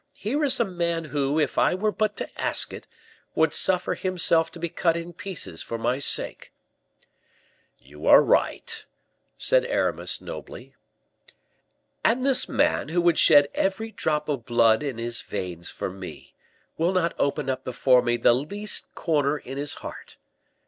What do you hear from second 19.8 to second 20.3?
heart.